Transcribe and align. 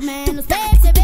menos 0.00 0.46
perceber. 0.46 1.00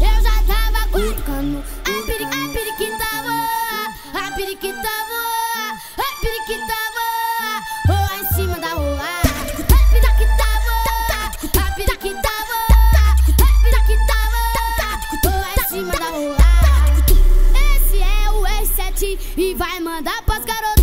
Eu 0.00 0.22
já 0.22 0.42
tava 0.42 0.84
aguentando 0.84 1.58
a, 1.58 2.06
piri, 2.06 2.24
a 2.24 2.48
periquita 2.52 3.04
voa, 3.22 4.26
a 4.26 4.30
periquita 4.32 4.88
voa, 5.08 5.72
a 5.98 6.20
periquita 6.20 6.76
voa, 6.94 7.96
voa 7.96 8.16
em 8.18 8.26
cima 8.34 8.58
da 8.58 8.68
rua. 8.74 9.14
E 19.36 19.52
vai 19.54 19.80
mandar 19.80 20.22
pras 20.22 20.44
garotas. 20.44 20.73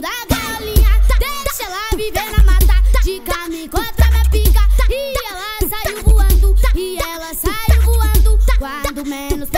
da 0.00 0.10
galinha, 0.28 0.90
tá, 1.08 1.18
tá, 1.18 1.42
deixa 1.44 1.64
ela 1.64 1.90
viver 1.96 2.30
na 2.36 2.44
mata. 2.44 2.66
Tá, 2.92 3.00
de 3.02 3.20
carne 3.20 3.68
contra 3.68 4.10
minha 4.10 4.30
pica. 4.30 4.60
E 4.90 5.14
ela 5.28 5.68
saiu 5.68 6.02
voando, 6.02 6.56
e 6.74 6.98
ela 6.98 7.34
saiu 7.34 7.82
voando. 7.82 8.38
Quando 8.82 9.06
menos 9.06 9.48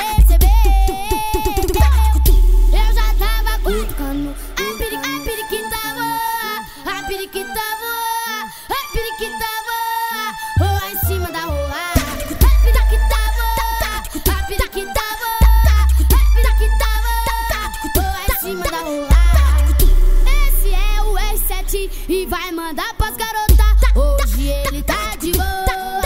e 21.75 22.25
vai 22.27 22.51
mandar 22.51 22.95
pras 22.95 23.15
garotas. 23.15 23.59
Hoje 23.95 24.49
ele 24.49 24.83
tá 24.83 25.15
de 25.21 25.33
boa. 25.33 26.03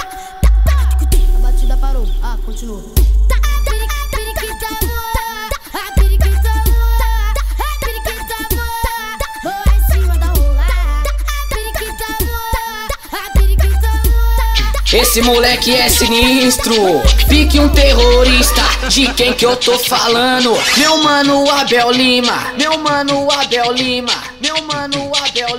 A 1.37 1.39
batida 1.41 1.77
parou. 1.77 2.07
Ah, 2.21 2.37
continua. 2.45 2.83
Esse 14.93 15.23
moleque 15.23 15.75
é 15.75 15.89
sinistro, 15.89 16.75
fique 17.27 17.59
um 17.59 17.69
terrorista. 17.71 18.61
De 18.91 19.11
quem 19.15 19.33
que 19.33 19.47
eu 19.47 19.57
tô 19.57 19.79
falando? 19.79 20.55
Meu 20.77 20.99
mano 20.99 21.51
Abel 21.51 21.91
Lima, 21.91 22.53
meu 22.59 22.77
mano 22.77 23.27
Abel 23.31 23.73
Lima, 23.73 24.13
meu 24.39 24.63
mano 24.65 25.11
Abel 25.17 25.52